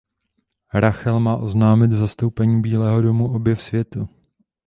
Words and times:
Rachel 0.73 1.19
má 1.19 1.35
oznámit 1.37 1.93
v 1.93 1.99
zastoupení 1.99 2.61
Bílého 2.61 3.01
domu 3.01 3.33
objev 3.33 3.61
světu. 3.61 4.09